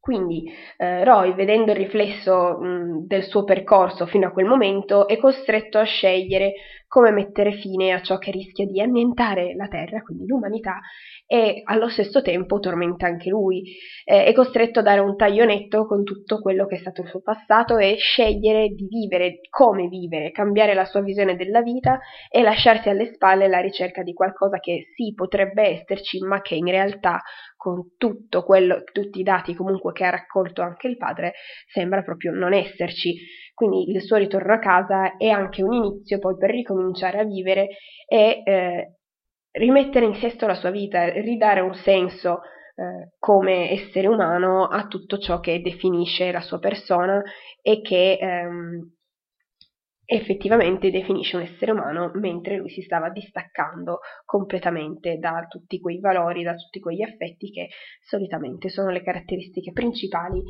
Quindi 0.00 0.50
eh, 0.78 1.04
Roy, 1.04 1.34
vedendo 1.34 1.72
il 1.72 1.76
riflesso 1.76 2.58
mh, 2.58 3.06
del 3.06 3.22
suo 3.24 3.44
percorso 3.44 4.06
fino 4.06 4.28
a 4.28 4.32
quel 4.32 4.46
momento, 4.46 5.06
è 5.06 5.18
costretto 5.18 5.78
a 5.78 5.84
scegliere 5.84 6.54
come 6.88 7.12
mettere 7.12 7.52
fine 7.52 7.92
a 7.92 8.00
ciò 8.02 8.18
che 8.18 8.32
rischia 8.32 8.66
di 8.66 8.80
annientare 8.80 9.54
la 9.54 9.68
Terra, 9.68 10.02
quindi 10.02 10.26
l'umanità, 10.26 10.80
e 11.26 11.60
allo 11.64 11.88
stesso 11.88 12.22
tempo 12.22 12.58
tormenta 12.58 13.06
anche 13.06 13.28
lui. 13.28 13.76
Eh, 14.04 14.24
è 14.24 14.32
costretto 14.32 14.80
a 14.80 14.82
dare 14.82 15.00
un 15.00 15.16
taglio 15.16 15.44
netto 15.44 15.86
con 15.86 16.02
tutto 16.02 16.40
quello 16.40 16.66
che 16.66 16.76
è 16.76 16.78
stato 16.78 17.02
il 17.02 17.08
suo 17.08 17.20
passato 17.20 17.76
e 17.76 17.96
scegliere 17.96 18.70
di 18.70 18.88
vivere, 18.88 19.38
come 19.50 19.86
vivere, 19.86 20.32
cambiare 20.32 20.74
la 20.74 20.84
sua 20.86 21.02
visione 21.02 21.36
della 21.36 21.60
vita 21.62 22.00
e 22.28 22.42
lasciarsi 22.42 22.88
alle 22.88 23.12
spalle 23.12 23.46
la 23.46 23.60
ricerca 23.60 24.02
di 24.02 24.12
qualcosa 24.12 24.58
che 24.58 24.88
sì 24.96 25.12
potrebbe 25.14 25.62
esserci, 25.62 26.18
ma 26.20 26.40
che 26.40 26.56
in 26.56 26.66
realtà 26.66 27.20
con 27.60 27.94
tutto 27.98 28.42
quello, 28.42 28.84
tutti 28.90 29.20
i 29.20 29.22
dati 29.22 29.54
comunque 29.54 29.92
che 29.92 30.06
ha 30.06 30.08
raccolto 30.08 30.62
anche 30.62 30.88
il 30.88 30.96
padre, 30.96 31.34
sembra 31.70 32.00
proprio 32.00 32.32
non 32.32 32.54
esserci. 32.54 33.14
Quindi 33.52 33.90
il 33.90 34.00
suo 34.00 34.16
ritorno 34.16 34.54
a 34.54 34.58
casa 34.58 35.18
è 35.18 35.28
anche 35.28 35.62
un 35.62 35.74
inizio 35.74 36.18
poi 36.18 36.38
per 36.38 36.48
ricominciare 36.48 37.18
a 37.18 37.24
vivere 37.24 37.68
e 38.08 38.40
eh, 38.42 38.94
rimettere 39.50 40.06
in 40.06 40.14
sesto 40.14 40.46
la 40.46 40.54
sua 40.54 40.70
vita, 40.70 41.12
ridare 41.20 41.60
un 41.60 41.74
senso 41.74 42.40
eh, 42.76 43.10
come 43.18 43.72
essere 43.72 44.06
umano 44.06 44.66
a 44.66 44.86
tutto 44.86 45.18
ciò 45.18 45.38
che 45.40 45.60
definisce 45.60 46.32
la 46.32 46.40
sua 46.40 46.60
persona 46.60 47.22
e 47.60 47.82
che 47.82 48.16
ehm, 48.18 48.99
effettivamente 50.12 50.90
definisce 50.90 51.36
un 51.36 51.42
essere 51.42 51.70
umano 51.70 52.10
mentre 52.14 52.56
lui 52.56 52.68
si 52.68 52.82
stava 52.82 53.10
distaccando 53.10 54.00
completamente 54.24 55.18
da 55.18 55.46
tutti 55.48 55.78
quei 55.78 56.00
valori, 56.00 56.42
da 56.42 56.56
tutti 56.56 56.80
quegli 56.80 57.02
affetti 57.02 57.52
che 57.52 57.68
solitamente 58.02 58.70
sono 58.70 58.90
le 58.90 59.02
caratteristiche 59.02 59.72
principali 59.72 60.42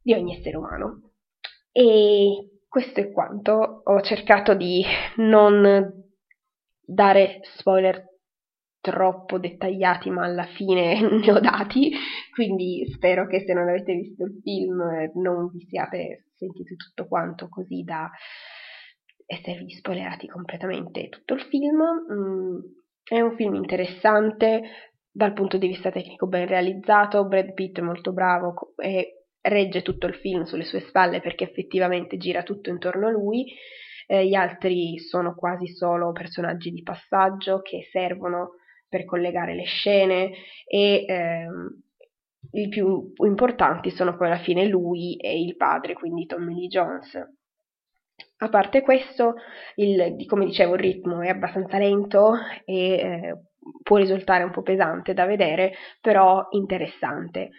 di 0.00 0.14
ogni 0.14 0.38
essere 0.38 0.56
umano. 0.56 1.12
E 1.72 2.62
questo 2.66 3.00
è 3.00 3.12
quanto. 3.12 3.82
Ho 3.84 4.00
cercato 4.00 4.54
di 4.54 4.82
non 5.16 5.92
dare 6.80 7.40
spoiler 7.42 8.02
troppo 8.80 9.38
dettagliati, 9.38 10.08
ma 10.08 10.24
alla 10.24 10.46
fine 10.46 11.00
ne 11.20 11.32
ho 11.32 11.38
dati, 11.38 11.92
quindi 12.32 12.86
spero 12.94 13.26
che 13.26 13.44
se 13.44 13.52
non 13.52 13.68
avete 13.68 13.92
visto 13.92 14.24
il 14.24 14.40
film 14.42 15.10
non 15.16 15.50
vi 15.50 15.66
siate 15.68 16.28
sentiti 16.36 16.76
tutto 16.76 17.06
quanto 17.06 17.48
così 17.50 17.82
da 17.82 18.10
esservi 19.26 19.70
spoilerati 19.70 20.28
completamente 20.28 21.08
tutto 21.08 21.34
il 21.34 21.42
film. 21.42 21.82
Mm, 22.12 22.58
è 23.02 23.20
un 23.20 23.36
film 23.36 23.54
interessante 23.54 24.62
dal 25.10 25.32
punto 25.32 25.56
di 25.56 25.68
vista 25.68 25.90
tecnico 25.90 26.26
ben 26.26 26.46
realizzato, 26.46 27.26
Brad 27.26 27.54
Pitt 27.54 27.78
è 27.78 27.82
molto 27.82 28.12
bravo 28.12 28.74
e 28.76 29.24
regge 29.40 29.82
tutto 29.82 30.06
il 30.06 30.14
film 30.14 30.42
sulle 30.42 30.64
sue 30.64 30.80
spalle 30.80 31.20
perché 31.20 31.44
effettivamente 31.44 32.16
gira 32.16 32.42
tutto 32.42 32.70
intorno 32.70 33.06
a 33.06 33.10
lui. 33.10 33.46
Eh, 34.08 34.26
gli 34.26 34.34
altri 34.34 34.98
sono 34.98 35.34
quasi 35.34 35.66
solo 35.68 36.12
personaggi 36.12 36.70
di 36.70 36.82
passaggio 36.82 37.60
che 37.62 37.88
servono 37.90 38.56
per 38.88 39.04
collegare 39.04 39.54
le 39.54 39.64
scene 39.64 40.32
e 40.64 41.04
ehm, 41.06 41.82
i 42.52 42.68
più 42.68 43.12
importanti 43.24 43.90
sono 43.90 44.16
poi 44.16 44.28
alla 44.28 44.38
fine 44.38 44.66
lui 44.66 45.16
e 45.16 45.40
il 45.40 45.56
padre, 45.56 45.94
quindi 45.94 46.26
Tommy 46.26 46.54
Lee 46.54 46.68
Jones. 46.68 47.35
A 48.38 48.48
parte 48.48 48.82
questo, 48.82 49.34
il, 49.76 50.26
come 50.26 50.44
dicevo, 50.44 50.74
il 50.74 50.80
ritmo 50.80 51.22
è 51.22 51.28
abbastanza 51.28 51.78
lento 51.78 52.34
e 52.64 52.92
eh, 52.92 53.36
può 53.82 53.96
risultare 53.96 54.44
un 54.44 54.50
po' 54.50 54.62
pesante 54.62 55.14
da 55.14 55.24
vedere, 55.24 55.72
però 56.00 56.46
interessante. 56.50 57.50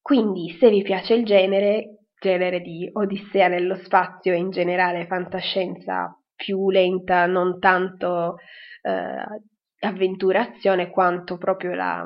Quindi, 0.00 0.56
se 0.60 0.70
vi 0.70 0.82
piace 0.82 1.14
il 1.14 1.24
genere, 1.24 2.06
genere 2.20 2.60
di 2.60 2.88
Odissea 2.92 3.48
nello 3.48 3.74
spazio 3.76 4.32
e 4.32 4.36
in 4.36 4.50
generale 4.50 5.06
fantascienza 5.06 6.16
più 6.36 6.70
lenta, 6.70 7.26
non 7.26 7.58
tanto 7.58 8.36
eh, 8.82 9.86
avventurazione 9.86 10.90
quanto 10.90 11.38
proprio 11.38 11.74
la, 11.74 12.04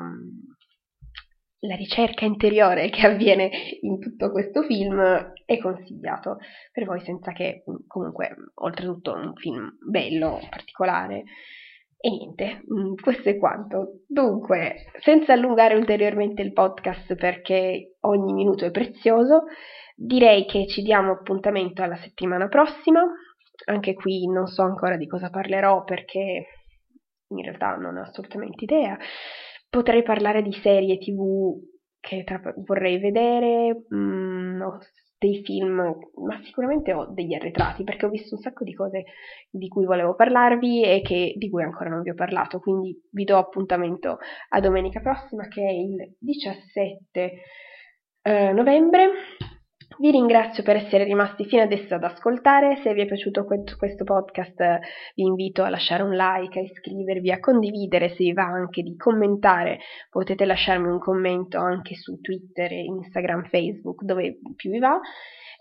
la 1.61 1.75
ricerca 1.75 2.25
interiore 2.25 2.89
che 2.89 3.05
avviene 3.05 3.49
in 3.81 3.99
tutto 3.99 4.31
questo 4.31 4.63
film 4.63 5.33
è 5.45 5.57
consigliato 5.57 6.37
per 6.71 6.85
voi 6.85 7.01
senza 7.01 7.31
che 7.33 7.63
comunque 7.87 8.35
oltretutto 8.55 9.13
un 9.13 9.33
film 9.35 9.77
bello, 9.89 10.39
particolare 10.49 11.23
e 12.01 12.09
niente, 12.09 12.61
mm, 12.73 12.93
questo 13.01 13.27
è 13.27 13.37
quanto. 13.37 14.03
Dunque, 14.07 14.85
senza 14.99 15.33
allungare 15.33 15.75
ulteriormente 15.75 16.41
il 16.41 16.53
podcast 16.53 17.13
perché 17.15 17.97
ogni 18.01 18.31
minuto 18.31 18.65
è 18.65 18.71
prezioso, 18.71 19.43
direi 19.95 20.45
che 20.45 20.65
ci 20.67 20.81
diamo 20.81 21.11
appuntamento 21.11 21.83
alla 21.83 21.97
settimana 21.97 22.47
prossima. 22.47 23.03
Anche 23.65 23.93
qui 23.95 24.25
non 24.27 24.47
so 24.47 24.61
ancora 24.61 24.95
di 24.95 25.07
cosa 25.07 25.29
parlerò 25.29 25.83
perché 25.83 26.45
in 27.27 27.43
realtà 27.43 27.75
non 27.75 27.97
ho 27.97 28.01
assolutamente 28.03 28.63
idea. 28.63 28.97
Potrei 29.69 30.03
parlare 30.03 30.41
di 30.41 30.51
serie 30.53 30.97
tv 30.97 31.59
che 31.99 32.23
tra- 32.23 32.53
vorrei 32.57 32.97
vedere, 32.97 33.85
mm, 33.93 34.61
dei 35.19 35.43
film, 35.43 35.75
ma 35.75 36.41
sicuramente 36.43 36.93
ho 36.93 37.05
degli 37.11 37.33
arretrati 37.33 37.83
perché 37.83 38.05
ho 38.05 38.09
visto 38.09 38.35
un 38.35 38.41
sacco 38.41 38.63
di 38.63 38.73
cose 38.73 39.03
di 39.49 39.67
cui 39.67 39.85
volevo 39.85 40.15
parlarvi 40.15 40.83
e 40.83 41.01
che, 41.01 41.33
di 41.35 41.49
cui 41.49 41.61
ancora 41.61 41.89
non 41.89 42.01
vi 42.01 42.09
ho 42.09 42.13
parlato, 42.15 42.59
quindi 42.59 42.97
vi 43.11 43.25
do 43.25 43.37
appuntamento 43.37 44.17
a 44.49 44.59
domenica 44.61 45.01
prossima 45.01 45.47
che 45.49 45.61
è 45.61 45.71
il 45.71 46.15
17 46.17 47.33
eh, 48.21 48.53
novembre 48.53 49.09
vi 49.99 50.11
ringrazio 50.11 50.63
per 50.63 50.77
essere 50.77 51.03
rimasti 51.03 51.45
fino 51.45 51.61
adesso 51.61 51.93
ad 51.93 52.03
ascoltare, 52.03 52.79
se 52.81 52.93
vi 52.93 53.01
è 53.01 53.05
piaciuto 53.05 53.45
questo 53.45 54.03
podcast 54.05 54.79
vi 55.15 55.23
invito 55.23 55.63
a 55.63 55.69
lasciare 55.69 56.03
un 56.03 56.11
like, 56.11 56.59
a 56.59 56.61
iscrivervi, 56.61 57.31
a 57.31 57.39
condividere 57.39 58.09
se 58.09 58.23
vi 58.23 58.33
va 58.33 58.43
anche 58.43 58.81
di 58.81 58.95
commentare, 58.95 59.79
potete 60.09 60.45
lasciarmi 60.45 60.87
un 60.87 60.99
commento 60.99 61.59
anche 61.59 61.95
su 61.95 62.19
Twitter, 62.21 62.71
Instagram, 62.71 63.43
Facebook, 63.49 64.03
dove 64.03 64.39
più 64.55 64.71
vi 64.71 64.79
va. 64.79 64.99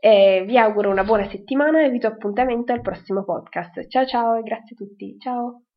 Eh, 0.01 0.45
vi 0.47 0.57
auguro 0.57 0.91
una 0.91 1.03
buona 1.03 1.29
settimana 1.29 1.83
e 1.83 1.91
vi 1.91 1.99
do 1.99 2.07
appuntamento 2.07 2.73
al 2.73 2.81
prossimo 2.81 3.25
podcast. 3.25 3.89
Ciao 3.89 4.07
ciao 4.07 4.37
e 4.37 4.43
grazie 4.43 4.77
a 4.77 4.85
tutti. 4.85 5.19
Ciao! 5.19 5.68